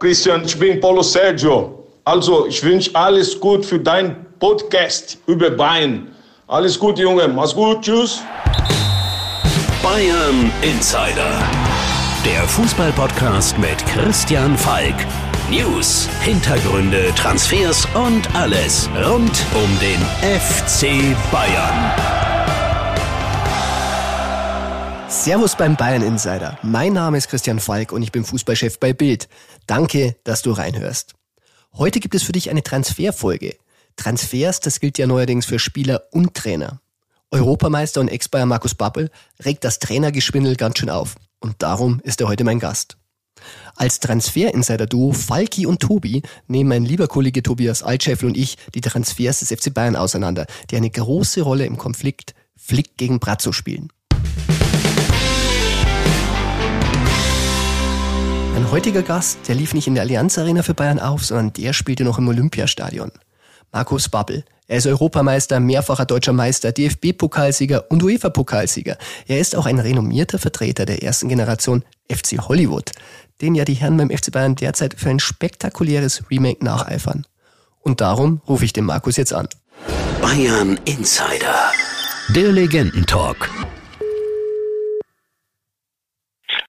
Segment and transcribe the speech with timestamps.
[0.00, 1.84] Christian, ich bin Paulo Sergio.
[2.04, 6.14] Also, ich wünsche alles gut für deinen Podcast über Bayern.
[6.46, 7.26] Alles gut, Junge.
[7.26, 7.82] Mach's gut.
[7.82, 8.20] Tschüss.
[9.82, 11.32] Bayern Insider.
[12.24, 14.94] Der Fußballpodcast mit Christian Falk.
[15.50, 22.17] News, Hintergründe, Transfers und alles rund um den FC Bayern.
[25.08, 26.58] Servus beim Bayern Insider.
[26.62, 29.26] Mein Name ist Christian Falk und ich bin Fußballchef bei Bild.
[29.66, 31.14] Danke, dass du reinhörst.
[31.72, 33.56] Heute gibt es für dich eine Transferfolge.
[33.96, 36.82] Transfers, das gilt ja neuerdings für Spieler und Trainer.
[37.30, 39.10] Europameister und Ex-Bayer Markus Babbel
[39.42, 41.14] regt das Trainergeschwindel ganz schön auf.
[41.40, 42.98] Und darum ist er heute mein Gast.
[43.76, 49.40] Als Transfer-Insider-Duo Falki und Tobi nehmen mein lieber Kollege Tobias Altscheffel und ich die Transfers
[49.40, 53.90] des FC Bayern auseinander, die eine große Rolle im Konflikt Flick gegen Brazzo spielen.
[58.58, 61.72] Mein heutiger Gast, der lief nicht in der Allianz Arena für Bayern auf, sondern der
[61.72, 63.12] spielte noch im Olympiastadion.
[63.70, 64.44] Markus Babbel.
[64.66, 68.98] Er ist Europameister, mehrfacher deutscher Meister, DFB-Pokalsieger und UEFA-Pokalsieger.
[69.28, 72.90] Er ist auch ein renommierter Vertreter der ersten Generation FC Hollywood,
[73.40, 77.28] den ja die Herren beim FC Bayern derzeit für ein spektakuläres Remake nacheifern.
[77.78, 79.48] Und darum rufe ich den Markus jetzt an.
[80.20, 81.70] Bayern Insider.
[82.34, 83.48] Der Legendentalk.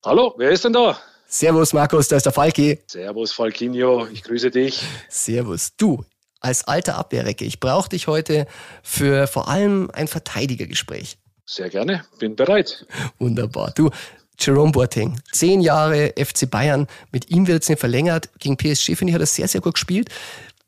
[0.06, 0.96] Hallo, wer ist denn da?
[1.32, 2.80] Servus Markus, da ist der Falki.
[2.88, 4.82] Servus Falkinho, ich grüße dich.
[5.10, 5.76] Servus.
[5.78, 6.04] Du,
[6.40, 8.48] als alter Abwehrrecke, ich brauche dich heute
[8.82, 11.20] für vor allem ein Verteidigergespräch.
[11.46, 12.88] Sehr gerne, bin bereit.
[13.20, 13.72] Wunderbar.
[13.76, 13.92] Du,
[14.40, 18.30] Jerome Boateng, zehn Jahre FC Bayern, mit ihm wird es nicht verlängert.
[18.40, 20.10] Gegen PSG, finde ich, hat er sehr, sehr gut gespielt.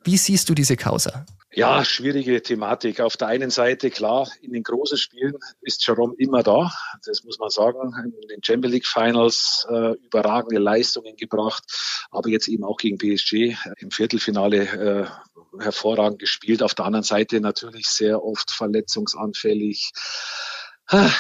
[0.04, 1.26] Wie siehst du diese Causa?
[1.54, 3.02] Ja, schwierige Thematik.
[3.02, 6.72] Auf der einen Seite, klar, in den großen Spielen ist Jerome immer da.
[7.06, 7.92] Das muss man sagen.
[8.06, 11.64] In den Champions League Finals äh, überragende Leistungen gebracht,
[12.10, 16.64] aber jetzt eben auch gegen PSG im Viertelfinale äh, hervorragend gespielt.
[16.64, 19.92] Auf der anderen Seite natürlich sehr oft verletzungsanfällig.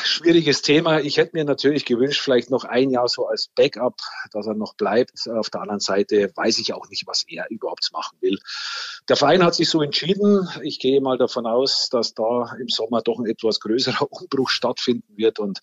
[0.03, 0.99] Schwieriges Thema.
[0.99, 3.95] Ich hätte mir natürlich gewünscht, vielleicht noch ein Jahr so als Backup,
[4.31, 5.29] dass er noch bleibt.
[5.29, 8.37] Auf der anderen Seite weiß ich auch nicht, was er überhaupt machen will.
[9.07, 10.47] Der Verein hat sich so entschieden.
[10.61, 15.15] Ich gehe mal davon aus, dass da im Sommer doch ein etwas größerer Umbruch stattfinden
[15.15, 15.59] wird und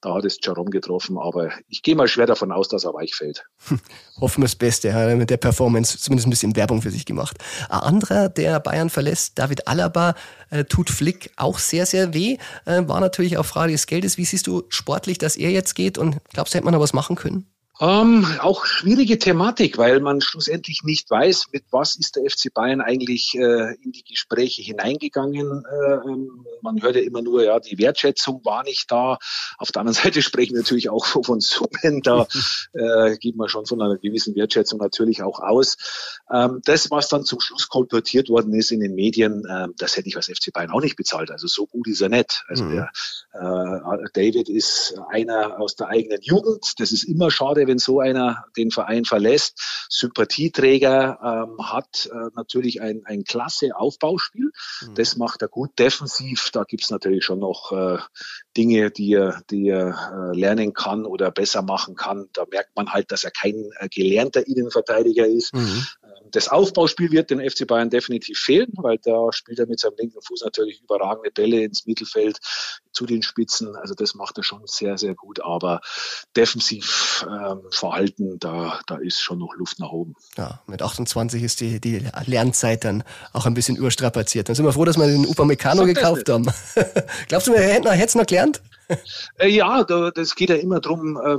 [0.00, 1.16] da hat es Jerome getroffen.
[1.16, 3.44] Aber ich gehe mal schwer davon aus, dass er weich fällt.
[4.20, 4.88] Hoffen wir das Beste.
[4.88, 7.36] Er hat mit der Performance zumindest ein bisschen Werbung für sich gemacht.
[7.68, 10.14] Ein anderer, der Bayern verlässt, David Alaba,
[10.52, 12.36] äh, tut Flick auch sehr, sehr weh.
[12.66, 14.18] Äh, war natürlich auch Frage des Geldes.
[14.18, 15.98] Wie siehst du sportlich, dass er jetzt geht?
[15.98, 17.46] Und glaubst du, hätte man noch was machen können?
[17.80, 22.82] Ähm, auch schwierige Thematik, weil man schlussendlich nicht weiß, mit was ist der FC Bayern
[22.82, 25.64] eigentlich äh, in die Gespräche hineingegangen.
[25.64, 29.18] Äh, ähm, man hört ja immer nur, ja, die Wertschätzung war nicht da.
[29.56, 32.02] Auf der anderen Seite sprechen wir natürlich auch von Summen.
[32.02, 32.26] Da
[32.74, 35.76] äh, geht man schon von einer gewissen Wertschätzung natürlich auch aus.
[36.30, 40.08] Ähm, das, was dann zum Schluss kolportiert worden ist in den Medien, äh, das hätte
[40.08, 41.30] ich als FC Bayern auch nicht bezahlt.
[41.30, 42.44] Also so gut ist er nicht.
[42.48, 42.70] Also mhm.
[42.70, 42.90] der
[43.32, 46.74] äh, David ist einer aus der eigenen Jugend.
[46.78, 49.86] Das ist immer schade, wenn so einer den Verein verlässt.
[49.88, 54.50] Sympathieträger ähm, hat äh, natürlich ein, ein klasse Aufbauspiel.
[54.82, 54.94] Mhm.
[54.94, 56.50] Das macht er gut defensiv.
[56.52, 57.98] Da gibt's natürlich schon noch äh,
[58.56, 62.28] Dinge, die er, die er äh, lernen kann oder besser machen kann.
[62.34, 65.54] Da merkt man halt, dass er kein äh, gelernter Innenverteidiger ist.
[65.54, 65.86] Mhm.
[66.32, 70.20] Das Aufbauspiel wird den FC Bayern definitiv fehlen, weil da spielt er mit seinem linken
[70.20, 72.38] Fuß natürlich überragende Bälle ins Mittelfeld
[72.92, 73.76] zu den Spitzen.
[73.76, 75.40] Also das macht er schon sehr, sehr gut.
[75.40, 75.80] Aber
[76.36, 80.14] defensiv ähm, Verhalten, da, da ist schon noch Luft nach oben.
[80.36, 84.48] Ja, mit 28 ist die, die Lernzeit dann auch ein bisschen überstrapaziert.
[84.48, 86.46] Dann sind wir froh, dass wir den Upamecano gekauft haben.
[87.28, 88.62] Glaubst du, er hätte es noch gelernt?
[89.38, 91.38] Äh, ja, das geht ja immer darum, äh,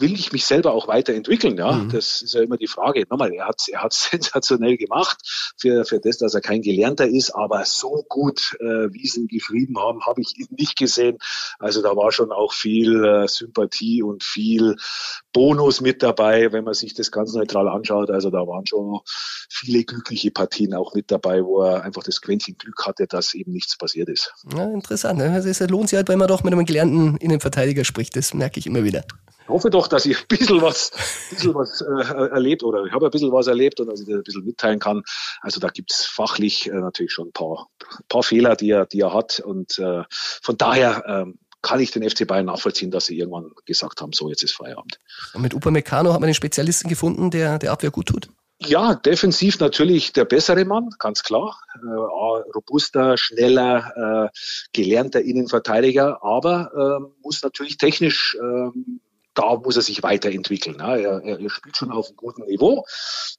[0.00, 1.56] will ich mich selber auch weiterentwickeln?
[1.56, 1.90] Ja, mhm.
[1.90, 3.04] das ist ja immer die Frage.
[3.08, 5.18] Nochmal, er hat er sensationell gemacht
[5.56, 9.28] für für das, dass er kein Gelernter ist, aber so gut, äh, wie sie ihn
[9.28, 11.18] geschrieben haben, habe ich ihn nicht gesehen.
[11.58, 14.76] Also da war schon auch viel äh, Sympathie und viel
[15.32, 18.10] Bonus mit dabei, wenn man sich das ganz neutral anschaut.
[18.10, 19.00] Also da waren schon
[19.48, 23.52] viele glückliche Partien auch mit dabei, wo er einfach das Quäntchen Glück hatte, dass eben
[23.52, 24.32] nichts passiert ist.
[24.54, 25.18] Ja, interessant.
[25.18, 25.30] Ne?
[25.32, 28.16] Also es lohnt sich halt, wenn man doch mit einem gelernten Innenverteidiger spricht.
[28.16, 29.04] Das merke ich immer wieder
[29.50, 33.06] hoffe doch, dass ich ein bisschen was, ein bisschen was äh, erlebt oder ich habe
[33.06, 35.02] ein bisschen was erlebt und dass ich das ein bisschen mitteilen kann.
[35.40, 37.68] Also da gibt es fachlich äh, natürlich schon ein paar,
[38.08, 39.40] paar Fehler, die er, die er hat.
[39.40, 44.00] Und äh, von daher ähm, kann ich den FC Bayern nachvollziehen, dass sie irgendwann gesagt
[44.00, 44.98] haben, so jetzt ist Feierabend.
[45.34, 48.28] Und mit Upamecano hat man den Spezialisten gefunden, der der Abwehr gut tut?
[48.62, 51.58] Ja, defensiv natürlich der bessere Mann, ganz klar.
[51.74, 54.38] Äh, robuster, schneller, äh,
[54.74, 59.00] gelernter Innenverteidiger, aber äh, muss natürlich technisch ähm,
[59.40, 60.80] da muss er sich weiterentwickeln.
[60.80, 62.84] Er, er, spielt schon auf einem guten Niveau.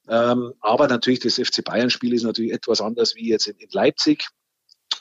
[0.07, 4.27] Ähm, aber natürlich, das FC Bayern-Spiel ist natürlich etwas anders wie jetzt in, in Leipzig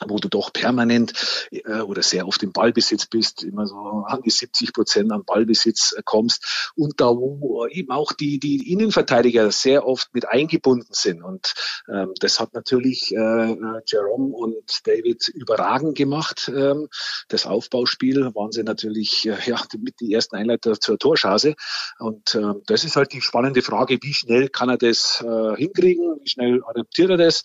[0.07, 1.13] wo du doch permanent
[1.51, 5.93] äh, oder sehr oft im Ballbesitz bist, immer so an die 70 Prozent an Ballbesitz
[5.97, 11.23] äh, kommst und da wo eben auch die, die Innenverteidiger sehr oft mit eingebunden sind.
[11.23, 11.53] Und
[11.91, 16.51] ähm, das hat natürlich äh, äh Jerome und David überragend gemacht.
[16.53, 16.87] Ähm,
[17.27, 21.55] das Aufbauspiel waren sie natürlich äh, ja, mit die ersten Einleiter zur Torschase.
[21.99, 26.19] Und äh, das ist halt die spannende Frage, wie schnell kann er das äh, hinkriegen,
[26.21, 27.43] wie schnell adaptiert er das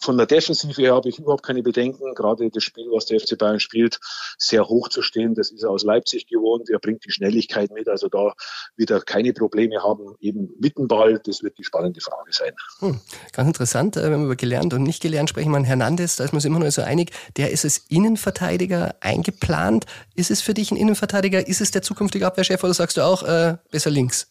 [0.00, 2.14] von der Defensive her habe ich überhaupt keine Bedenken.
[2.14, 3.98] Gerade das Spiel, was der FC Bayern spielt,
[4.38, 5.34] sehr hoch zu stehen.
[5.34, 6.68] Das ist er aus Leipzig gewohnt.
[6.70, 7.88] Er bringt die Schnelligkeit mit.
[7.88, 8.34] Also da
[8.76, 10.14] wird er keine Probleme haben.
[10.20, 12.52] Eben mit dem Ball, das wird die spannende Frage sein.
[12.80, 13.00] Hm,
[13.32, 15.50] ganz interessant, äh, wenn wir über gelernt und nicht gelernt sprechen.
[15.50, 17.10] Man Hernandez, da ist man sich immer noch so einig.
[17.36, 19.86] Der ist als Innenverteidiger eingeplant.
[20.14, 21.46] Ist es für dich ein Innenverteidiger?
[21.46, 24.28] Ist es der zukünftige Abwehrchef oder sagst du auch äh, besser links?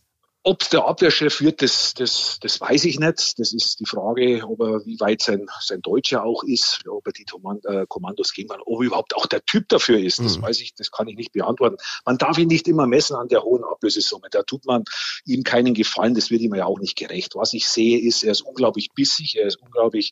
[0.47, 3.39] Ob der Abwehrchef wird, das, das, das weiß ich nicht.
[3.39, 7.13] Das ist die Frage, ob er, wie weit sein, sein Deutscher auch ist, ob er
[7.13, 7.25] die
[7.63, 10.19] äh, Kommandos geben kann, ob er überhaupt auch der Typ dafür ist.
[10.19, 10.44] Das mhm.
[10.44, 11.77] weiß ich, das kann ich nicht beantworten.
[12.06, 14.27] Man darf ihn nicht immer messen an der hohen Ablösesumme.
[14.30, 14.83] Da tut man
[15.25, 16.13] ihm keinen Gefallen.
[16.13, 17.33] Das wird ihm ja auch nicht gerecht.
[17.33, 20.12] Was ich sehe, ist, er ist unglaublich bissig, er ist unglaublich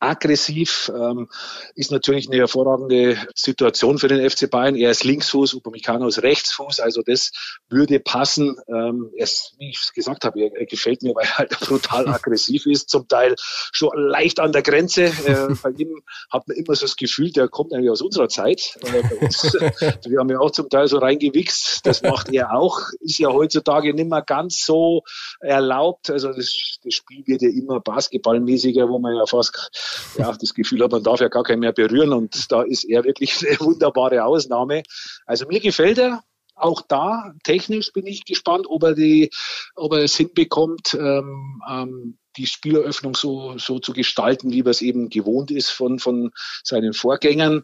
[0.00, 1.28] aggressiv, ähm,
[1.74, 4.76] ist natürlich eine hervorragende Situation für den FC Bayern.
[4.76, 6.80] Er ist Linksfuß, Upamecano ist Rechtsfuß.
[6.80, 7.32] Also das
[7.68, 8.56] würde passen.
[8.68, 11.60] Ähm, er ist, wie ich es gesagt habe, er, er, gefällt mir, weil er halt
[11.60, 15.04] brutal aggressiv ist, zum Teil schon leicht an der Grenze.
[15.04, 18.76] Äh, bei ihm hat man immer so das Gefühl, der kommt eigentlich aus unserer Zeit.
[18.82, 19.02] Äh,
[20.08, 23.94] wir haben ja auch zum Teil so reingewichst, das macht er auch, ist ja heutzutage
[23.94, 25.02] nicht mehr ganz so
[25.40, 26.10] erlaubt.
[26.10, 29.70] Also das, das Spiel wird ja immer basketballmäßiger, wo man ja fast
[30.16, 33.04] ja, das Gefühl hat, man darf ja gar keinen mehr berühren und da ist er
[33.04, 34.82] wirklich eine wunderbare Ausnahme.
[35.26, 36.22] Also mir gefällt er,
[36.54, 39.30] auch da technisch bin ich gespannt, ob er, die,
[39.74, 44.82] ob er es hinbekommt, ähm, ähm, die Spieleröffnung so, so zu gestalten, wie er es
[44.82, 47.62] eben gewohnt ist von, von seinen Vorgängern.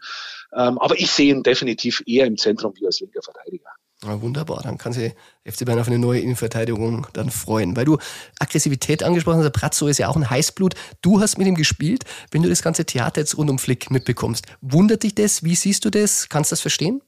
[0.52, 3.70] Ähm, aber ich sehe ihn definitiv eher im Zentrum wie als linker Verteidiger.
[4.02, 5.12] Ja, wunderbar, dann kann sich
[5.44, 7.76] FC Bayern auf eine neue Innenverteidigung dann freuen.
[7.76, 7.98] Weil du
[8.38, 10.75] Aggressivität angesprochen hast, der Pratzo ist ja auch ein Heißblut.
[11.02, 12.04] Du hast mit ihm gespielt.
[12.31, 15.44] Wenn du das ganze Theater jetzt rund um Flick mitbekommst, wundert dich das?
[15.44, 16.31] Wie siehst du das?
[16.31, 17.02] Kannst du das verstehen?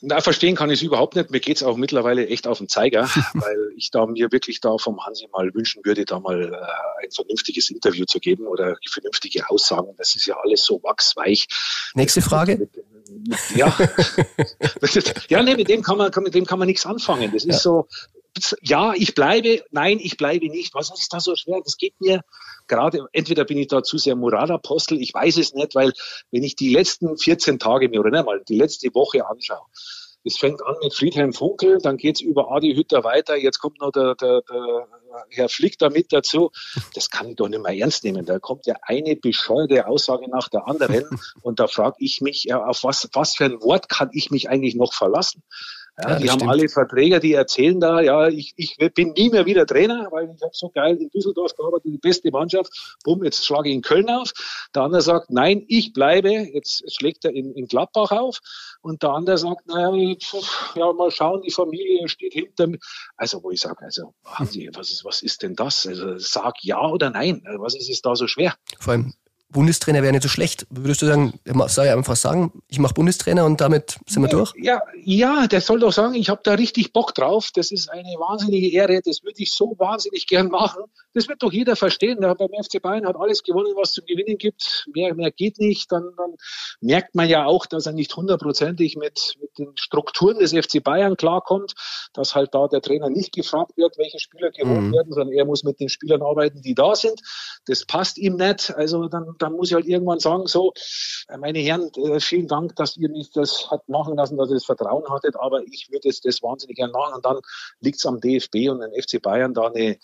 [0.00, 1.30] Na, verstehen kann ich es überhaupt nicht.
[1.30, 3.02] Mir geht's auch mittlerweile echt auf den Zeiger,
[3.34, 7.10] weil ich da mir wirklich da vom Hansi mal wünschen würde, da mal äh, ein
[7.10, 9.94] vernünftiges Interview zu geben oder vernünftige Aussagen.
[9.98, 11.48] Das ist ja alles so wachsweich.
[11.94, 12.68] Nächste Frage.
[13.54, 13.76] Ja,
[15.28, 17.32] ja, nee, mit dem kann man, mit dem kann man nichts anfangen.
[17.32, 17.58] Das ist ja.
[17.60, 17.88] so,
[18.62, 20.74] ja, ich bleibe, nein, ich bleibe nicht.
[20.74, 21.60] Was ist da so schwer?
[21.64, 22.22] Das geht mir
[22.68, 25.92] gerade, entweder bin ich da zu sehr Moralapostel, ich weiß es nicht, weil
[26.30, 29.66] wenn ich die letzten 14 Tage mir oder nicht mal die letzte Woche anschaue,
[30.24, 33.92] es fängt an mit Friedhelm Funkel, dann geht's über Adi Hütter weiter, jetzt kommt noch
[33.92, 34.88] der, der, der
[35.30, 36.50] Herr Flick da mit dazu.
[36.94, 38.26] Das kann ich doch nicht mehr ernst nehmen.
[38.26, 41.04] Da kommt ja eine bescheuerte Aussage nach der anderen
[41.42, 44.74] und da frage ich mich, auf was, was für ein Wort kann ich mich eigentlich
[44.74, 45.42] noch verlassen?
[46.00, 49.46] Ja, ja die haben alle Verträge, die erzählen da, ja, ich, ich bin nie mehr
[49.46, 52.96] wieder Trainer, weil ich habe so geil in Düsseldorf gearbeitet, die beste Mannschaft.
[53.04, 54.32] Bumm, jetzt schlage ich in Köln auf.
[54.74, 56.30] Der andere sagt, nein, ich bleibe.
[56.30, 58.38] Jetzt schlägt er in, in Gladbach auf.
[58.80, 59.92] Und der andere sagt, naja,
[60.74, 62.78] ja, mal schauen, die Familie steht hinter mir.
[63.16, 65.86] Also, wo ich sage, also, was ist, was ist denn das?
[65.86, 67.42] Also, sag ja oder nein.
[67.58, 68.54] Was ist es da so schwer?
[68.78, 69.14] Vor allem,
[69.50, 70.66] Bundestrainer wäre nicht so schlecht.
[70.68, 74.52] Würdest du sagen, soll er einfach sagen, ich mache Bundestrainer und damit sind wir durch?
[74.60, 77.50] Ja, ja, der soll doch sagen, ich habe da richtig Bock drauf.
[77.54, 79.00] Das ist eine wahnsinnige Ehre.
[79.02, 80.82] Das würde ich so wahnsinnig gern machen.
[81.14, 82.20] Das wird doch jeder verstehen.
[82.20, 84.86] Der beim FC Bayern hat alles gewonnen, was zu gewinnen gibt.
[84.94, 85.90] Mehr, mehr geht nicht.
[85.90, 86.34] Dann, dann
[86.82, 91.16] merkt man ja auch, dass er nicht hundertprozentig mit, mit den Strukturen des FC Bayern
[91.16, 91.72] klarkommt,
[92.12, 94.92] dass halt da der Trainer nicht gefragt wird, welche Spieler geholt mhm.
[94.92, 97.20] werden, sondern er muss mit den Spielern arbeiten, die da sind.
[97.66, 98.74] Das passt ihm nicht.
[98.76, 100.72] Also dann dann muss ich halt irgendwann sagen, so,
[101.28, 104.54] äh, meine Herren, äh, vielen Dank, dass ihr mich das hat machen lassen, dass ihr
[104.54, 107.14] das Vertrauen hattet, aber ich würde das, das wahnsinnig gerne machen.
[107.14, 107.40] Und dann
[107.80, 109.98] liegt es am DFB und den FC Bayern da eine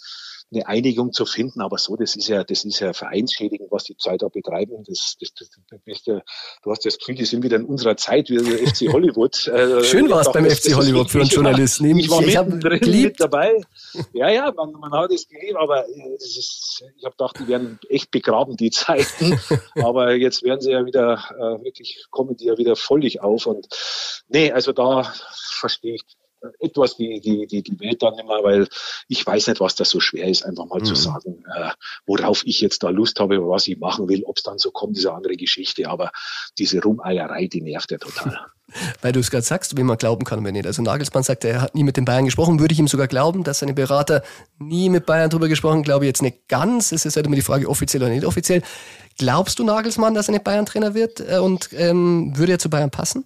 [0.53, 1.61] eine Einigung zu finden.
[1.61, 4.85] Aber so, das ist ja, das ist ja vereinsschädigend, was die Zeit da betreiben.
[4.87, 5.51] Das, das, das,
[5.85, 6.21] das ja,
[6.63, 9.35] du hast das Gefühl, die sind wieder in unserer Zeit, wie der FC Hollywood.
[9.55, 11.97] Äh, Schön war es beim FC Hollywood für einen Journalisten.
[11.99, 13.61] Ich war, ich war mittendrin mit dabei.
[14.13, 15.87] Ja, ja, man, man hat es geliebt, aber
[16.19, 19.39] ist, ich habe gedacht, die werden echt begraben, die Zeiten.
[19.77, 23.47] aber jetzt werden sie ja wieder, äh, wirklich, kommen die ja wieder völlig auf.
[23.47, 23.69] Und
[24.29, 25.13] nee, also da
[25.53, 26.05] verstehe ich
[26.61, 28.69] etwas die, die, die, die Welt dann immer, weil
[29.09, 30.85] ich weiß nicht, was das so schwer ist, einfach mal mhm.
[30.85, 31.71] zu sagen, äh,
[32.07, 34.25] worauf ich jetzt da Lust habe, was ich machen will.
[34.25, 35.89] Ob es dann so kommt, eine andere Geschichte.
[35.89, 36.11] Aber
[36.59, 38.39] diese Rumeierei, die nervt ja total.
[39.03, 40.67] Weil du es gerade sagst, wem man glauben kann, wenn nicht.
[40.67, 43.45] Also Nagelsmann sagt, er hat nie mit den Bayern gesprochen, würde ich ihm sogar glauben,
[43.45, 44.23] dass seine Berater
[44.59, 46.91] nie mit Bayern drüber gesprochen, glaube ich jetzt nicht ganz.
[46.91, 48.63] Es ist halt immer die Frage, offiziell oder nicht offiziell.
[49.19, 52.91] Glaubst du Nagelsmann, dass er nicht Bayern-Trainer wird äh, und ähm, würde er zu Bayern
[52.91, 53.25] passen?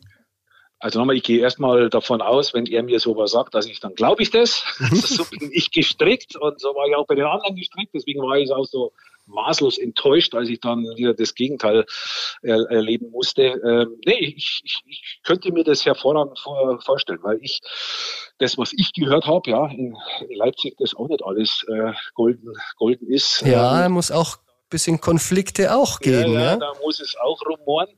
[0.80, 3.94] Also nochmal, ich gehe erstmal davon aus, wenn er mir sowas sagt, dass ich dann
[3.94, 4.62] glaube ich das.
[5.08, 7.94] So bin ich gestrickt und so war ich auch bei den anderen gestrickt.
[7.94, 8.92] Deswegen war ich auch so
[9.28, 11.84] maßlos enttäuscht, als ich dann wieder das Gegenteil
[12.42, 13.42] er, erleben musste.
[13.42, 17.60] Ähm, nee, ich, ich, ich könnte mir das hervorragend vor, vorstellen, weil ich
[18.38, 19.96] das, was ich gehört habe, ja, in,
[20.28, 23.42] in Leipzig, das auch nicht alles äh, golden, golden ist.
[23.42, 26.34] Ja, ähm, muss auch bisschen Konflikte auch geben.
[26.34, 27.88] Ja, ja, ja, da muss es auch rumoren.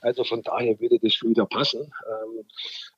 [0.00, 1.80] Also von daher würde das schon wieder passen.
[1.80, 2.44] Ähm,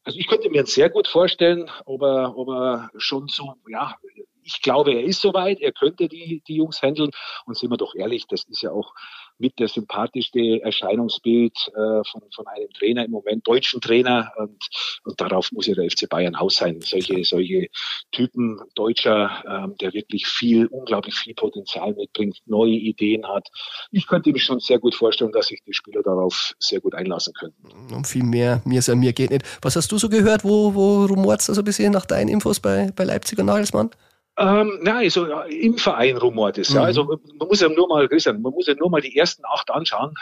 [0.05, 3.97] also ich könnte mir sehr gut vorstellen, ob er, ob er schon so, ja,
[4.45, 7.11] ich glaube, er ist soweit, er könnte die, die Jungs handeln.
[7.47, 8.95] Und sind wir doch ehrlich, das ist ja auch
[9.39, 14.33] mit der sympathischste Erscheinungsbild äh, von, von einem Trainer im Moment, deutschen Trainer.
[14.37, 14.69] Und,
[15.05, 16.81] und darauf muss ja der FC Bayern aus sein.
[16.81, 17.69] Solche, solche
[18.13, 23.49] Typen Deutscher, ähm, der wirklich viel, unglaublich viel Potenzial mitbringt, neue Ideen hat.
[23.91, 27.35] Ich könnte mir schon sehr gut vorstellen, dass sich die Spieler darauf sehr gut einlassen
[27.35, 27.95] könnten.
[27.95, 29.45] Und viel mehr, mir ist an mir geht nicht.
[29.63, 30.45] Was hast du so gehört?
[30.45, 33.91] Wo, wo rumort es so ein bisschen nach deinen Infos bei, bei Leipzig und Nagelsmann?
[34.37, 35.01] Ähm, ja,
[35.43, 36.71] im Verein rumort es.
[36.71, 36.77] Mhm.
[36.77, 36.83] Ja.
[36.83, 39.71] Also man muss ja nur mal, Christian, man muss ja nur mal die ersten acht
[39.71, 40.15] anschauen.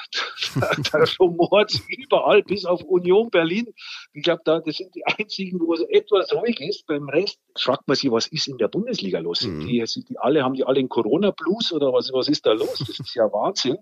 [0.93, 3.73] da rumort überall, bis auf Union Berlin.
[4.13, 6.87] Ich glaube, da das sind die einzigen, wo es etwas ruhig ist.
[6.87, 9.43] Beim Rest fragt man sich, was ist in der Bundesliga los?
[9.43, 9.67] Mhm.
[9.67, 12.79] Die, die alle haben die alle einen Corona-Blues oder was, was ist da los?
[12.81, 13.79] Das ist ja Wahnsinn.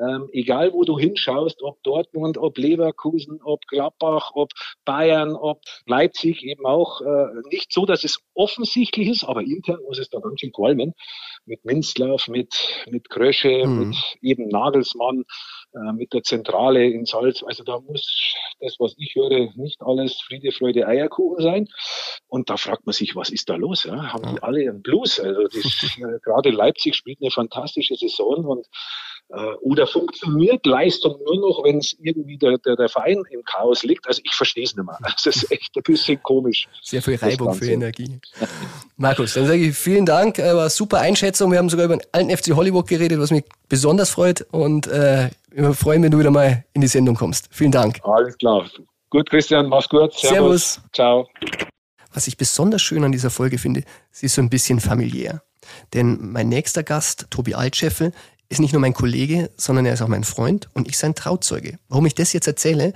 [0.00, 4.50] Ähm, egal wo du hinschaust, ob Dortmund, ob Leverkusen, ob Gladbach, ob
[4.84, 7.00] Bayern, ob Leipzig eben auch.
[7.00, 10.52] Äh, nicht so, dass es offensichtlich ist, aber intern intern muss es da ganz schön
[10.52, 10.94] qualmen.
[11.44, 12.54] Mit Minzlaff, mit,
[12.90, 13.88] mit Krösche, mhm.
[13.90, 15.24] mit eben Nagelsmann,
[15.74, 17.42] äh, mit der Zentrale in Salz.
[17.42, 21.68] Also da muss das, was ich höre, nicht alles Friede, Freude, Eierkuchen sein.
[22.26, 23.84] Und da fragt man sich, was ist da los?
[23.84, 24.12] Ja?
[24.12, 25.20] Haben die alle einen Blues?
[25.20, 25.54] Also das,
[25.98, 28.66] äh, gerade Leipzig spielt eine fantastische Saison und
[29.60, 34.06] oder funktioniert Leistung nur noch, wenn es irgendwie der, der, der, Verein im Chaos liegt?
[34.06, 34.98] Also ich verstehe es nicht mehr.
[35.24, 36.66] Das ist echt ein bisschen komisch.
[36.82, 38.20] Sehr viel Reibung für Energie.
[38.96, 40.38] Markus, dann sage ich vielen Dank.
[40.38, 41.52] Äh, war super Einschätzung.
[41.52, 44.46] Wir haben sogar über den alten FC Hollywood geredet, was mich besonders freut.
[44.50, 47.48] Und äh, wir freuen, wenn du wieder mal in die Sendung kommst.
[47.50, 48.00] Vielen Dank.
[48.04, 48.66] Alles klar.
[49.10, 50.12] Gut, Christian, mach's gut.
[50.14, 50.74] Servus.
[50.74, 50.80] Servus.
[50.92, 51.28] Ciao.
[52.12, 55.42] Was ich besonders schön an dieser Folge finde, sie ist so ein bisschen familiär.
[55.94, 58.12] Denn mein nächster Gast, Tobi Altscheffel,
[58.48, 61.78] ist nicht nur mein Kollege, sondern er ist auch mein Freund und ich sein Trauzeuge.
[61.88, 62.94] Warum ich das jetzt erzähle?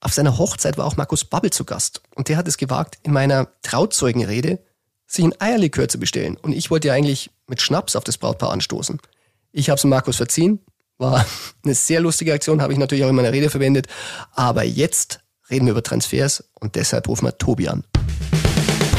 [0.00, 3.12] Auf seiner Hochzeit war auch Markus Babbel zu Gast und der hat es gewagt, in
[3.12, 4.58] meiner Trauzeugenrede
[5.06, 6.36] sich ein Eierlikör zu bestellen.
[6.36, 9.00] Und ich wollte ja eigentlich mit Schnaps auf das Brautpaar anstoßen.
[9.52, 10.60] Ich habe es Markus verziehen,
[10.98, 11.24] war
[11.64, 13.86] eine sehr lustige Aktion, habe ich natürlich auch in meiner Rede verwendet.
[14.32, 17.84] Aber jetzt reden wir über Transfers und deshalb rufen wir Tobi an.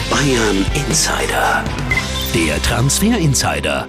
[0.10, 1.64] Bayern Insider.
[2.34, 3.88] Der Transfer Insider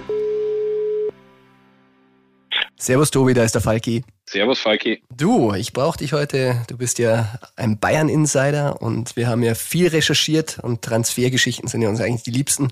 [2.81, 4.03] Servus Tobi, da ist der Falki.
[4.25, 5.03] Servus Falki.
[5.15, 6.65] Du, ich brauche dich heute.
[6.67, 11.89] Du bist ja ein Bayern-Insider und wir haben ja viel recherchiert und Transfergeschichten sind ja
[11.89, 12.69] uns eigentlich die liebsten.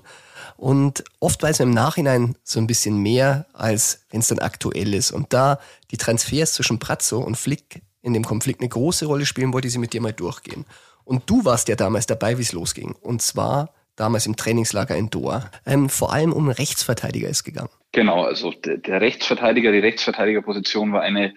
[0.56, 4.94] Und oft weiß man im Nachhinein so ein bisschen mehr, als wenn es dann aktuell
[4.94, 5.12] ist.
[5.12, 5.60] Und da
[5.92, 9.72] die Transfers zwischen Pratzo und Flick in dem Konflikt eine große Rolle spielen, wollte ich
[9.72, 10.66] sie mit dir mal durchgehen.
[11.04, 12.96] Und du warst ja damals dabei, wie es losging.
[13.00, 15.50] Und zwar damals im Trainingslager in Doha.
[15.66, 17.70] Ähm, vor allem um Rechtsverteidiger ist gegangen.
[17.92, 21.34] Genau, also der, der Rechtsverteidiger, die Rechtsverteidigerposition war eine,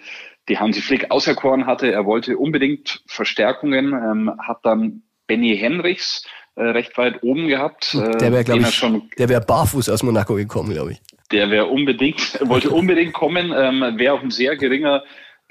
[0.50, 1.91] die Hansi Flick auserkoren hatte.
[1.91, 7.96] Er wollte unbedingt Verstärkungen, ähm, hat dann Benny Henrichs äh, recht weit oben gehabt.
[7.96, 11.01] Äh, der wäre, glaube ich, schon, der wäre barfuß aus Monaco gekommen, glaube ich.
[11.32, 15.03] Der wäre unbedingt, wollte unbedingt kommen, ähm, wäre auch ein sehr geringer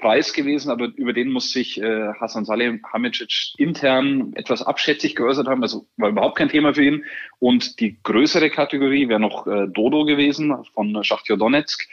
[0.03, 5.63] Preis gewesen, aber über den muss sich äh, Hasan Salihamidzic intern etwas abschätzig geäußert haben.
[5.63, 7.05] Also war überhaupt kein Thema für ihn.
[7.39, 11.87] Und die größere Kategorie wäre noch äh, Dodo gewesen von Schachtjo Donetsk,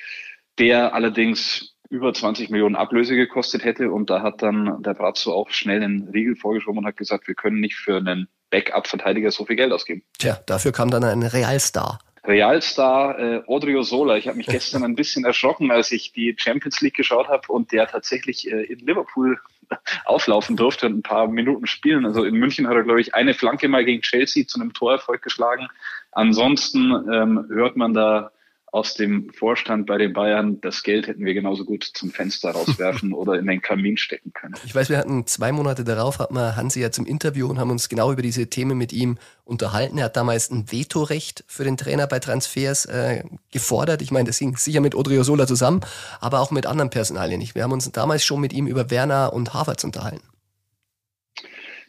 [0.59, 3.93] der allerdings über 20 Millionen Ablöse gekostet hätte.
[3.93, 7.37] Und da hat dann der Brazzo auch schnell den Riegel vorgeschoben und hat gesagt, wir
[7.37, 10.03] können nicht für einen Backup-Verteidiger so viel Geld ausgeben.
[10.19, 12.01] Tja, dafür kam dann ein Realstar.
[12.31, 14.17] Realstar äh, Odrio Sola.
[14.17, 17.73] Ich habe mich gestern ein bisschen erschrocken, als ich die Champions League geschaut habe und
[17.73, 19.39] der tatsächlich äh, in Liverpool
[20.05, 22.07] auflaufen durfte und ein paar Minuten spielen.
[22.07, 25.23] Also in München hat er, glaube ich, eine Flanke mal gegen Chelsea zu einem Torerfolg
[25.23, 25.67] geschlagen.
[26.13, 28.31] Ansonsten ähm, hört man da
[28.73, 33.13] aus dem Vorstand bei den Bayern, das Geld hätten wir genauso gut zum Fenster rauswerfen
[33.15, 34.55] oder in den Kamin stecken können.
[34.65, 37.71] Ich weiß, wir hatten zwei Monate darauf, hatten wir Hansi ja zum Interview und haben
[37.71, 39.99] uns genau über diese Themen mit ihm unterhalten.
[39.99, 44.03] Er hat damals ein Vetorecht für den Trainer bei Transfers äh, gefordert.
[44.03, 45.81] Ich meine, das hing sicher mit Odriozola zusammen,
[46.21, 47.55] aber auch mit anderen Personalien nicht.
[47.55, 50.30] Wir haben uns damals schon mit ihm über Werner und Havertz unterhalten.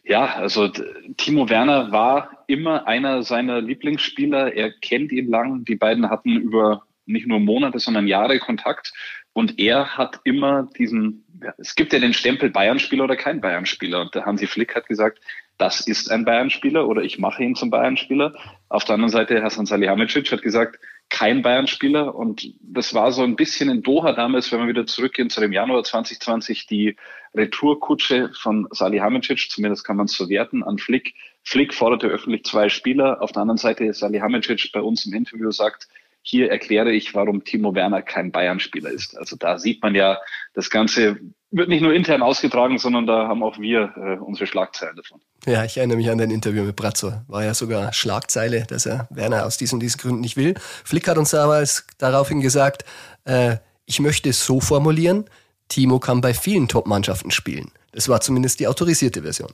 [0.04, 0.68] Ja, also
[1.16, 4.52] Timo Werner war immer einer seiner Lieblingsspieler.
[4.54, 5.64] Er kennt ihn lang.
[5.64, 8.92] Die beiden hatten über nicht nur Monate, sondern Jahre Kontakt.
[9.32, 14.02] Und er hat immer diesen, ja, es gibt ja den Stempel Bayern-Spieler oder kein Bayern-Spieler.
[14.02, 15.20] Und der Hansi Flick hat gesagt,
[15.56, 18.34] das ist ein Bayern-Spieler oder ich mache ihn zum Bayern-Spieler.
[18.68, 20.78] Auf der anderen Seite, Hasan Salihamidzic hat gesagt,
[21.12, 22.14] kein Bayern-Spieler.
[22.14, 25.52] Und das war so ein bisschen in Doha damals, wenn wir wieder zurückgehen zu dem
[25.52, 26.96] Januar 2020, die
[27.34, 31.14] Retourkutsche von Salihamidzic, zumindest kann man es so werten, an Flick.
[31.44, 33.20] Flick forderte öffentlich zwei Spieler.
[33.20, 35.86] Auf der anderen Seite Salihamidzic bei uns im Interview sagt,
[36.22, 39.18] hier erkläre ich, warum Timo Werner kein Bayern-Spieler ist.
[39.18, 40.18] Also da sieht man ja,
[40.54, 41.18] das Ganze
[41.50, 45.20] wird nicht nur intern ausgetragen, sondern da haben auch wir äh, unsere Schlagzeilen davon.
[45.46, 47.12] Ja, ich erinnere mich an dein Interview mit Brazzo.
[47.28, 50.54] War ja sogar Schlagzeile, dass er Werner aus diesen und diesen Gründen nicht will.
[50.84, 52.84] Flick hat uns damals daraufhin gesagt,
[53.24, 55.26] äh, ich möchte es so formulieren,
[55.68, 57.70] Timo kann bei vielen Top-Mannschaften spielen.
[57.92, 59.52] Das war zumindest die autorisierte Version.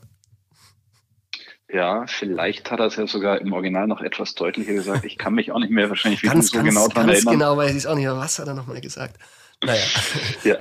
[1.70, 5.04] Ja, vielleicht hat er es ja sogar im Original noch etwas deutlicher gesagt.
[5.04, 7.34] Ich kann mich auch nicht mehr wahrscheinlich ganz, so genau dran ganz erinnern.
[7.34, 8.16] genau weiß ich es auch nicht mehr.
[8.16, 9.16] Was hat er nochmal gesagt?
[9.62, 9.82] Naja.
[10.44, 10.56] ja.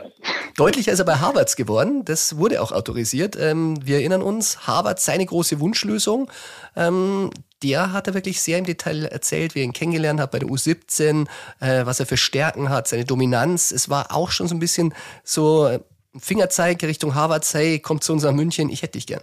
[0.57, 2.03] Deutlicher ist er bei Harvards geworden.
[2.03, 3.37] Das wurde auch autorisiert.
[3.39, 6.29] Ähm, wir erinnern uns, Harvard, seine große Wunschlösung,
[6.75, 7.29] ähm,
[7.63, 10.49] der hat er wirklich sehr im Detail erzählt, wie er ihn kennengelernt hat bei der
[10.49, 11.27] U17,
[11.59, 13.71] äh, was er für Stärken hat, seine Dominanz.
[13.71, 15.79] Es war auch schon so ein bisschen so ein
[16.19, 19.21] Fingerzeig Richtung Harvard, hey, kommt zu uns nach München, ich hätte dich gern.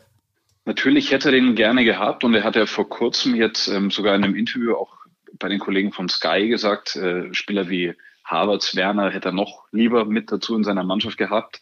[0.66, 4.14] Natürlich hätte er den gerne gehabt und er hat ja vor kurzem jetzt ähm, sogar
[4.14, 4.96] in einem Interview auch
[5.38, 7.94] bei den Kollegen von Sky gesagt, äh, Spieler wie
[8.24, 11.60] Harvards Werner hätte er noch lieber mit dazu in seiner Mannschaft gehabt.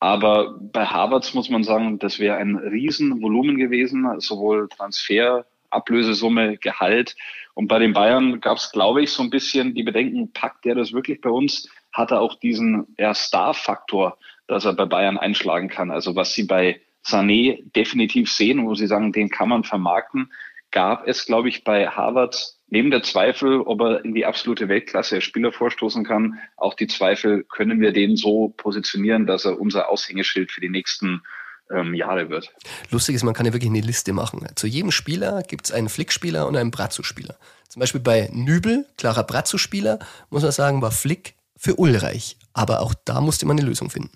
[0.00, 7.16] Aber bei Harvards muss man sagen, das wäre ein Riesenvolumen gewesen, sowohl Transfer, Ablösesumme, Gehalt.
[7.54, 10.74] Und bei den Bayern gab es, glaube ich, so ein bisschen die Bedenken, packt der
[10.74, 11.70] das wirklich bei uns?
[11.92, 15.90] Hat er auch diesen ja, Star-Faktor, dass er bei Bayern einschlagen kann?
[15.90, 20.32] Also was sie bei Sané definitiv sehen, wo sie sagen, den kann man vermarkten,
[20.70, 25.16] gab es, glaube ich, bei Harvard neben der Zweifel, ob er in die absolute Weltklasse
[25.16, 29.90] als Spieler vorstoßen kann, auch die Zweifel, können wir den so positionieren, dass er unser
[29.90, 31.22] Aushängeschild für die nächsten
[31.70, 32.50] ähm, Jahre wird.
[32.90, 34.46] Lustig ist, man kann ja wirklich eine Liste machen.
[34.54, 37.36] Zu jedem Spieler gibt es einen Flick-Spieler und einen Brazzo-Spieler.
[37.68, 39.98] Zum Beispiel bei Nübel, klarer Brazzo-Spieler,
[40.30, 42.38] muss man sagen, war Flick für Ulreich.
[42.54, 44.10] Aber auch da musste man eine Lösung finden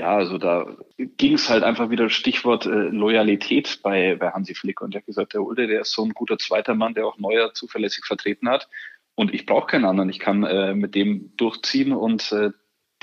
[0.00, 4.80] ja, also da ging es halt einfach wieder Stichwort äh, Loyalität bei, bei Hansi Flick.
[4.80, 7.18] Und er hat gesagt, der Ulde, der ist so ein guter zweiter Mann, der auch
[7.18, 8.70] Neuer zuverlässig vertreten hat.
[9.14, 10.08] Und ich brauche keinen anderen.
[10.08, 12.48] Ich kann äh, mit dem durchziehen und äh,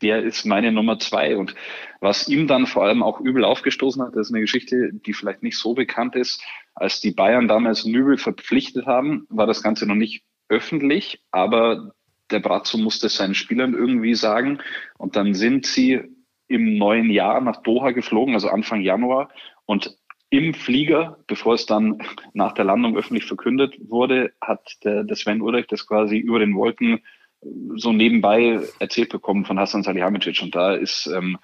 [0.01, 1.38] der ist meine Nummer zwei.
[1.38, 1.53] Und
[2.01, 5.43] was ihm dann vor allem auch übel aufgestoßen hat, das ist eine Geschichte, die vielleicht
[5.43, 6.43] nicht so bekannt ist.
[6.73, 11.93] Als die Bayern damals Nübel verpflichtet haben, war das Ganze noch nicht öffentlich, aber
[12.31, 14.57] der Brazzo musste seinen Spielern irgendwie sagen.
[14.97, 16.16] Und dann sind sie
[16.47, 19.29] im neuen Jahr nach Doha geflogen, also Anfang Januar.
[19.65, 19.97] Und
[20.29, 21.99] im Flieger, bevor es dann
[22.33, 26.55] nach der Landung öffentlich verkündet wurde, hat der, der Sven Ulrich das quasi über den
[26.55, 27.01] Wolken
[27.75, 30.41] so nebenbei erzählt bekommen von Hassan Salihamidzic.
[30.41, 31.38] Und da ist ähm,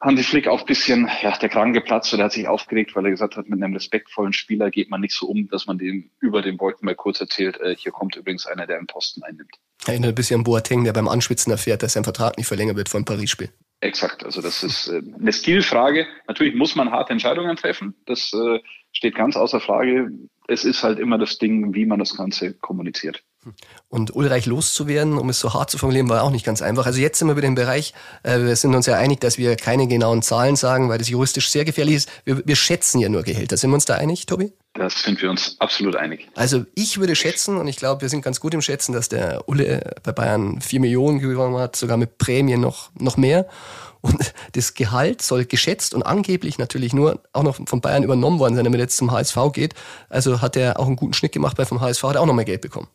[0.00, 3.12] Hansi Flick auch ein bisschen ja, der Kragen geplatzt oder hat sich aufgeregt, weil er
[3.12, 6.42] gesagt hat, mit einem respektvollen Spieler geht man nicht so um, dass man dem über
[6.42, 9.56] den Wolken mal kurz erzählt, äh, hier kommt übrigens einer, der einen Posten einnimmt.
[9.86, 12.92] Erinnert ein bisschen an Boateng, der beim Anschwitzen erfährt, dass sein Vertrag nicht verlängert wird
[12.92, 13.50] dem Paris-Spiel.
[13.80, 16.06] Exakt, also das ist äh, eine Stilfrage.
[16.26, 18.60] Natürlich muss man harte Entscheidungen treffen, das äh,
[18.92, 20.10] steht ganz außer Frage.
[20.48, 23.22] Es ist halt immer das Ding, wie man das Ganze kommuniziert.
[23.88, 26.86] Und Ulreich loszuwerden, um es so hart zu formulieren, war auch nicht ganz einfach.
[26.86, 29.56] Also jetzt sind wir wieder im Bereich, äh, wir sind uns ja einig, dass wir
[29.56, 32.10] keine genauen Zahlen sagen, weil das juristisch sehr gefährlich ist.
[32.24, 33.56] Wir, wir schätzen ja nur Gehälter.
[33.56, 34.52] Sind wir uns da einig, Tobi?
[34.74, 36.28] Das sind wir uns absolut einig.
[36.34, 39.48] Also ich würde schätzen, und ich glaube, wir sind ganz gut im Schätzen, dass der
[39.48, 43.46] Ulle bei Bayern vier Millionen gewonnen hat, sogar mit Prämien noch, noch mehr.
[44.02, 48.54] Und das Gehalt soll geschätzt und angeblich natürlich nur auch noch von Bayern übernommen worden
[48.54, 49.74] sein, wenn er jetzt zum HSV geht.
[50.08, 52.34] Also hat er auch einen guten Schnitt gemacht, weil vom HSV hat er auch noch
[52.34, 52.88] mehr Geld bekommen.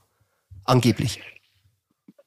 [0.66, 1.22] Angeblich.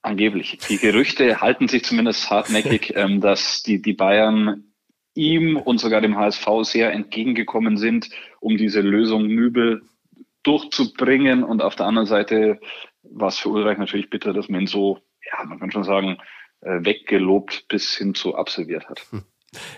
[0.03, 0.59] Angeblich.
[0.69, 4.75] Die Gerüchte halten sich zumindest hartnäckig, ähm, dass die, die Bayern
[5.15, 9.83] ihm und sogar dem HSV sehr entgegengekommen sind, um diese Lösung Nübel
[10.43, 11.43] durchzubringen.
[11.43, 12.61] Und auf der anderen Seite
[13.03, 16.19] war es für Ulreich natürlich bitter, dass man ihn so, ja, man kann schon sagen,
[16.61, 19.07] äh, weggelobt bis hin zu absolviert hat.
[19.11, 19.23] Hm.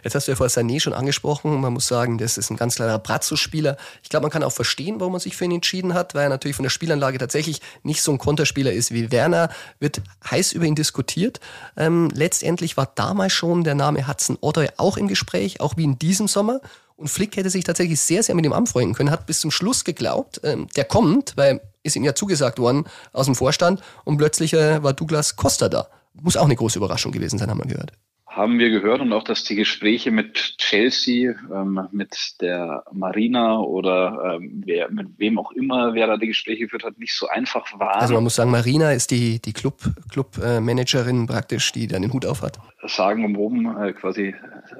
[0.03, 1.61] Jetzt hast du ja vor Sané schon angesprochen.
[1.61, 3.77] Man muss sagen, das ist ein ganz klarer Brazzo-Spieler.
[4.03, 6.29] Ich glaube, man kann auch verstehen, warum man sich für ihn entschieden hat, weil er
[6.29, 9.51] natürlich von der Spielanlage tatsächlich nicht so ein Konterspieler ist wie Werner.
[9.79, 11.41] Wird heiß über ihn diskutiert.
[11.77, 15.99] Ähm, letztendlich war damals schon der Name Hudson Odoi auch im Gespräch, auch wie in
[15.99, 16.61] diesem Sommer.
[16.97, 19.85] Und Flick hätte sich tatsächlich sehr, sehr mit ihm anfreunden können, hat bis zum Schluss
[19.85, 24.55] geglaubt, ähm, der kommt, weil ist ihm ja zugesagt worden aus dem Vorstand und plötzlich
[24.55, 25.89] äh, war Douglas Costa da.
[26.15, 27.93] Muss auch eine große Überraschung gewesen sein, haben wir gehört
[28.37, 34.37] haben wir gehört und auch, dass die Gespräche mit Chelsea, ähm, mit der Marina oder
[34.37, 37.67] ähm, wer, mit wem auch immer, wer da die Gespräche geführt hat, nicht so einfach
[37.79, 38.01] waren.
[38.01, 39.79] Also man muss sagen, Marina ist die, die Club,
[40.11, 42.59] Club-Managerin praktisch, die dann den Hut auf hat.
[42.87, 44.35] Sagen wir oben äh, quasi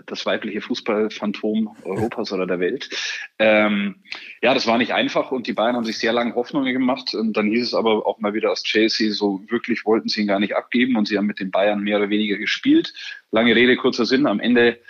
[0.05, 2.91] das weibliche Fußballphantom Europas oder der Welt.
[3.39, 4.03] Ähm,
[4.41, 7.15] ja, das war nicht einfach und die Bayern haben sich sehr lange Hoffnungen gemacht.
[7.15, 10.27] Und dann hieß es aber auch mal wieder aus Chelsea, so wirklich wollten sie ihn
[10.27, 12.95] gar nicht abgeben und sie haben mit den Bayern mehr oder weniger gespielt.
[13.31, 14.27] Lange Rede, kurzer Sinn.
[14.27, 14.81] Am Ende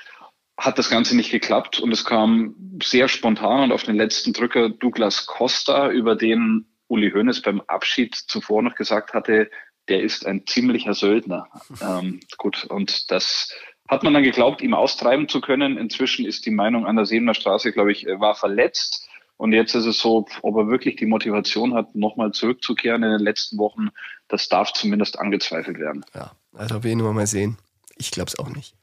[0.57, 4.71] hat das Ganze nicht geklappt und es kam sehr spontan und auf den letzten Drücker
[4.71, 9.51] Douglas Costa, über den Uli Hoeneß beim Abschied zuvor noch gesagt hatte,
[9.89, 11.49] der ist ein ziemlicher Söldner.
[11.83, 13.53] Ähm, gut, und das
[13.89, 15.77] hat man dann geglaubt, ihm austreiben zu können.
[15.77, 19.09] Inzwischen ist die Meinung an der Sebener Straße, glaube ich, war verletzt.
[19.37, 23.21] Und jetzt ist es so, ob er wirklich die Motivation hat, nochmal zurückzukehren in den
[23.21, 23.91] letzten Wochen,
[24.29, 26.05] das darf zumindest angezweifelt werden.
[26.15, 27.59] Ja, also wir mal sehen.
[27.99, 28.75] Ich glaube es auch nicht.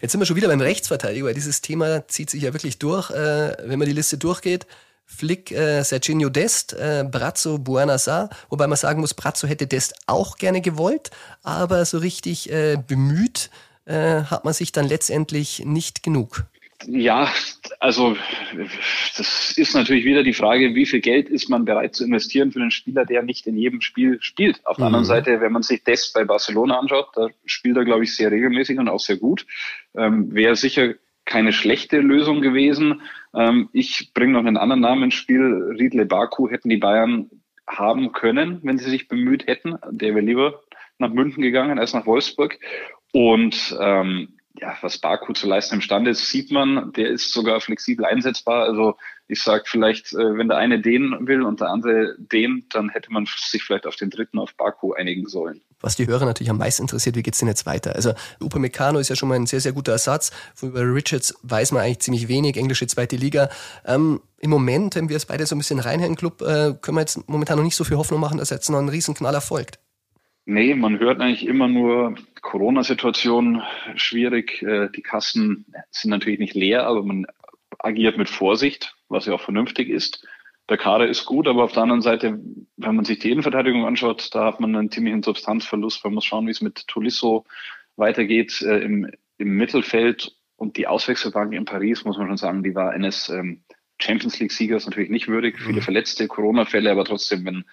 [0.00, 3.10] Jetzt sind wir schon wieder beim Rechtsverteidiger, dieses Thema zieht sich ja wirklich durch.
[3.10, 4.66] Äh, wenn man die Liste durchgeht,
[5.06, 10.36] Flick, äh, Serginho Dest, äh, Brazzo, Buonasar, wobei man sagen muss, Brazzo hätte Dest auch
[10.36, 11.10] gerne gewollt,
[11.42, 13.50] aber so richtig äh, bemüht
[13.84, 16.44] äh, hat man sich dann letztendlich nicht genug.
[16.86, 17.28] Ja,
[17.78, 18.16] also
[19.16, 22.60] das ist natürlich wieder die Frage, wie viel Geld ist man bereit zu investieren für
[22.60, 24.66] einen Spieler, der nicht in jedem Spiel spielt.
[24.66, 24.94] Auf der mhm.
[24.94, 28.30] anderen Seite, wenn man sich das bei Barcelona anschaut, da spielt er, glaube ich, sehr
[28.30, 29.46] regelmäßig und auch sehr gut.
[29.94, 33.02] Ähm, Wäre sicher keine schlechte Lösung gewesen.
[33.34, 35.76] Ähm, ich bringe noch einen anderen Namen ins Spiel.
[35.78, 37.30] Riedle Baku hätten die Bayern
[37.66, 39.76] haben können, wenn sie sich bemüht hätten.
[39.90, 40.60] Der wäre lieber
[40.98, 42.58] nach München gegangen als nach Wolfsburg.
[43.12, 48.04] Und ähm, ja, was Baku zu leisten imstande ist, sieht man, der ist sogar flexibel
[48.04, 48.64] einsetzbar.
[48.64, 48.96] Also
[49.26, 53.12] ich sage vielleicht, äh, wenn der eine den will und der andere den, dann hätte
[53.12, 55.62] man sich vielleicht auf den dritten, auf Baku einigen sollen.
[55.80, 57.94] Was die Hörer natürlich am meisten interessiert, wie geht's denn jetzt weiter?
[57.96, 60.30] Also Upamecano ist ja schon mal ein sehr, sehr guter Ersatz.
[60.60, 63.48] Über Richards weiß man eigentlich ziemlich wenig, englische zweite Liga.
[63.84, 67.00] Ähm, Im Moment, wenn wir es beide so ein bisschen reinhören, Club, äh, können wir
[67.00, 69.78] jetzt momentan noch nicht so viel Hoffnung machen, dass jetzt noch ein Riesenknaller folgt.
[70.44, 73.62] Nee, man hört eigentlich immer nur Corona-Situation
[73.94, 74.62] schwierig.
[74.62, 77.26] Äh, die Kassen sind natürlich nicht leer, aber man
[77.78, 80.26] agiert mit Vorsicht, was ja auch vernünftig ist.
[80.68, 82.40] Der Kader ist gut, aber auf der anderen Seite,
[82.76, 86.04] wenn man sich die Innenverteidigung anschaut, da hat man einen ziemlichen Substanzverlust.
[86.04, 87.44] Man muss schauen, wie es mit Tolisso
[87.96, 90.36] weitergeht äh, im, im Mittelfeld.
[90.56, 93.64] Und die Auswechselbank in Paris, muss man schon sagen, die war eines ähm,
[93.98, 95.58] Champions League-Siegers natürlich nicht würdig.
[95.58, 95.82] Viele mhm.
[95.82, 97.64] verletzte Corona-Fälle, aber trotzdem, wenn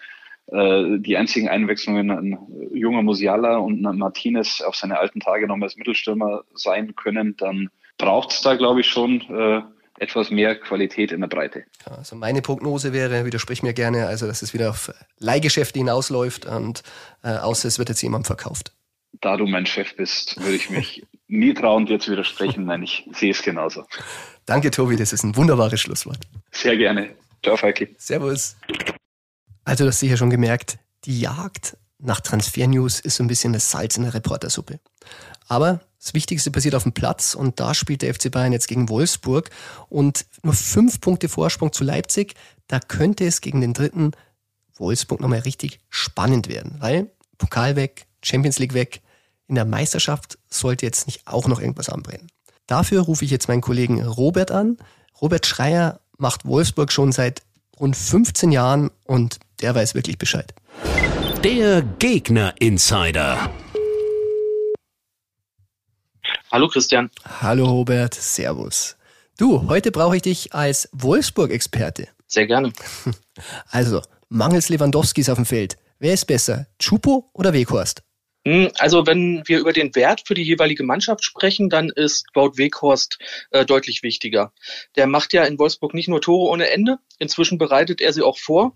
[0.51, 2.37] die einzigen Einwechslungen ein
[2.73, 7.69] junger Musiala und ein Martinez auf seine alten Tage noch als Mittelstürmer sein können, dann
[7.99, 9.61] braucht es da, glaube ich, schon äh,
[9.99, 11.65] etwas mehr Qualität in der Breite.
[11.85, 16.83] Also meine Prognose wäre, widersprich mir gerne, also dass es wieder auf Leihgeschäfte hinausläuft und
[17.23, 18.73] äh, außer es wird jetzt jemand verkauft.
[19.21, 22.65] Da du mein Chef bist, würde ich mich nie trauen, dir zu widersprechen.
[22.65, 23.83] Nein, ich sehe es genauso.
[24.45, 26.19] Danke, Tobi, das ist ein wunderbares Schlusswort.
[26.51, 27.09] Sehr gerne.
[27.43, 27.95] Ciao, Falki.
[27.97, 28.55] Servus.
[29.69, 33.69] Also, du hast sicher schon gemerkt, die Jagd nach Transfer-News ist so ein bisschen das
[33.69, 34.79] Salz in der Reportersuppe.
[35.47, 38.89] Aber das Wichtigste passiert auf dem Platz und da spielt der FC Bayern jetzt gegen
[38.89, 39.51] Wolfsburg
[39.87, 42.33] und nur fünf Punkte Vorsprung zu Leipzig.
[42.65, 44.13] Da könnte es gegen den dritten
[44.75, 49.01] Wolfsburg nochmal richtig spannend werden, weil Pokal weg, Champions League weg.
[49.47, 52.31] In der Meisterschaft sollte jetzt nicht auch noch irgendwas anbrennen.
[52.65, 54.77] Dafür rufe ich jetzt meinen Kollegen Robert an.
[55.21, 57.43] Robert Schreier macht Wolfsburg schon seit
[57.79, 60.53] rund 15 Jahren und der weiß wirklich Bescheid.
[61.43, 63.49] Der Gegner Insider.
[66.51, 67.09] Hallo Christian.
[67.41, 68.97] Hallo Robert, Servus.
[69.37, 72.07] Du, heute brauche ich dich als Wolfsburg-Experte.
[72.27, 72.73] Sehr gerne.
[73.71, 75.77] Also, mangels Lewandowskis auf dem Feld.
[75.97, 78.03] Wer ist besser, Chupo oder Weghorst?
[78.49, 82.57] Hm, also wenn wir über den Wert für die jeweilige Mannschaft sprechen, dann ist Wout
[82.57, 83.19] Weghorst
[83.51, 84.53] äh, deutlich wichtiger.
[84.95, 88.39] Der macht ja in Wolfsburg nicht nur Tore ohne Ende, inzwischen bereitet er sie auch
[88.39, 88.75] vor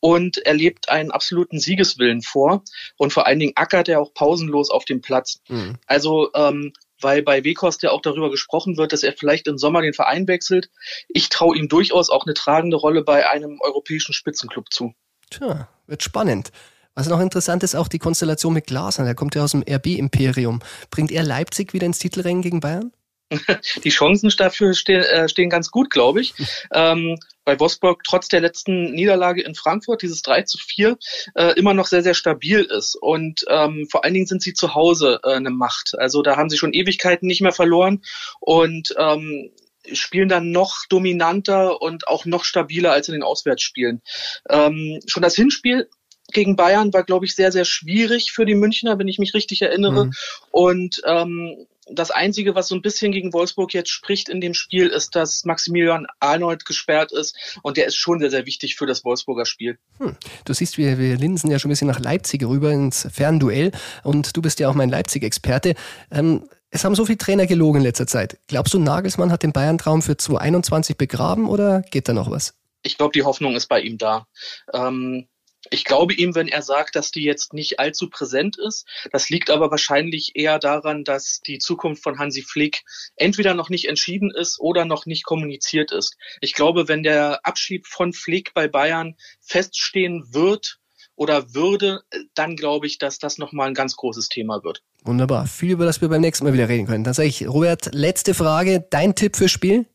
[0.00, 2.64] und er lebt einen absoluten Siegeswillen vor
[2.96, 5.40] und vor allen Dingen ackert er auch pausenlos auf dem Platz.
[5.48, 5.78] Mhm.
[5.86, 9.82] Also ähm, weil bei Weghorst ja auch darüber gesprochen wird, dass er vielleicht im Sommer
[9.82, 10.68] den Verein wechselt.
[11.06, 14.94] Ich traue ihm durchaus auch eine tragende Rolle bei einem europäischen Spitzenclub zu.
[15.30, 16.50] Tja, wird spannend.
[16.94, 20.60] Was noch interessant ist, auch die Konstellation mit Glasner, der kommt ja aus dem RB-Imperium.
[20.90, 22.92] Bringt er Leipzig wieder ins Titelrennen gegen Bayern?
[23.84, 26.34] Die Chancen dafür stehen, äh, stehen ganz gut, glaube ich.
[26.72, 30.96] ähm, bei Wolfsburg trotz der letzten Niederlage in Frankfurt, dieses 3 zu 4,
[31.34, 32.94] äh, immer noch sehr, sehr stabil ist.
[32.94, 35.94] Und ähm, vor allen Dingen sind sie zu Hause äh, eine Macht.
[35.98, 38.02] Also da haben sie schon Ewigkeiten nicht mehr verloren
[38.38, 39.50] und ähm,
[39.92, 44.02] spielen dann noch dominanter und auch noch stabiler als in den Auswärtsspielen.
[44.48, 45.88] Ähm, schon das Hinspiel
[46.32, 49.62] gegen Bayern war, glaube ich, sehr, sehr schwierig für die Münchner, wenn ich mich richtig
[49.62, 50.06] erinnere.
[50.06, 50.12] Mhm.
[50.50, 54.86] Und ähm, das Einzige, was so ein bisschen gegen Wolfsburg jetzt spricht in dem Spiel,
[54.86, 59.04] ist, dass Maximilian Arnold gesperrt ist und der ist schon sehr, sehr wichtig für das
[59.04, 59.78] Wolfsburger Spiel.
[59.98, 60.16] Hm.
[60.44, 63.72] Du siehst, wir, wir linsen ja schon ein bisschen nach Leipzig rüber ins Fernduell
[64.04, 65.74] und du bist ja auch mein Leipzig-Experte.
[66.10, 68.38] Ähm, es haben so viele Trainer gelogen in letzter Zeit.
[68.46, 72.54] Glaubst du, Nagelsmann hat den Bayern-Traum für 2021 begraben oder geht da noch was?
[72.82, 74.26] Ich glaube, die Hoffnung ist bei ihm da.
[74.72, 75.28] Ähm,
[75.72, 78.86] ich glaube ihm, wenn er sagt, dass die jetzt nicht allzu präsent ist.
[79.10, 82.82] Das liegt aber wahrscheinlich eher daran, dass die Zukunft von Hansi Flick
[83.16, 86.16] entweder noch nicht entschieden ist oder noch nicht kommuniziert ist.
[86.40, 90.78] Ich glaube, wenn der Abschied von Flick bei Bayern feststehen wird
[91.16, 92.02] oder würde,
[92.34, 94.82] dann glaube ich, dass das nochmal ein ganz großes Thema wird.
[95.04, 95.46] Wunderbar.
[95.46, 97.04] Viel, über das wir beim nächsten Mal wieder reden können.
[97.04, 98.84] Dann sage ich, Robert, letzte Frage.
[98.90, 99.86] Dein Tipp fürs Spiel?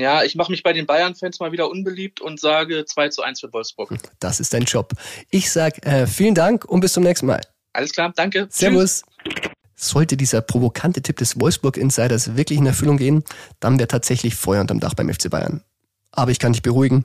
[0.00, 3.40] Ja, ich mache mich bei den Bayern-Fans mal wieder unbeliebt und sage 2 zu 1
[3.40, 3.94] für Wolfsburg.
[4.20, 4.92] Das ist dein Job.
[5.30, 7.40] Ich sage äh, vielen Dank und bis zum nächsten Mal.
[7.72, 8.46] Alles klar, danke.
[8.50, 9.04] Servus.
[9.24, 9.50] Tschüss.
[9.76, 13.24] Sollte dieser provokante Tipp des Wolfsburg-Insiders wirklich in Erfüllung gehen,
[13.60, 15.62] dann wäre tatsächlich Feuer unterm Dach beim FC Bayern.
[16.12, 17.02] Aber ich kann dich beruhigen,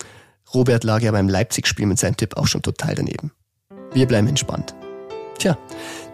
[0.54, 3.32] Robert lag ja beim Leipzig-Spiel mit seinem Tipp auch schon total daneben.
[3.92, 4.76] Wir bleiben entspannt.
[5.40, 5.58] Tja,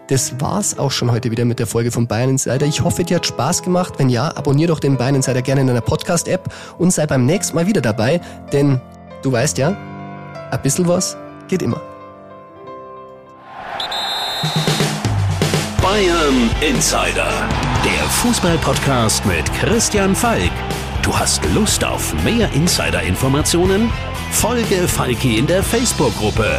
[0.08, 2.66] das war's auch schon heute wieder mit der Folge von Bayern Insider.
[2.66, 3.94] Ich hoffe, dir hat Spaß gemacht.
[3.98, 7.56] Wenn ja, abonnier doch den Bayern Insider gerne in deiner Podcast-App und sei beim nächsten
[7.56, 8.20] Mal wieder dabei,
[8.52, 8.80] denn
[9.22, 9.76] du weißt ja,
[10.50, 11.16] ein bisschen was
[11.48, 11.80] geht immer.
[15.82, 17.30] Bayern Insider,
[17.84, 20.50] der Fußball-Podcast mit Christian Falk.
[21.02, 23.90] Du hast Lust auf mehr Insider-Informationen?
[24.32, 26.58] Folge Falki in der Facebook-Gruppe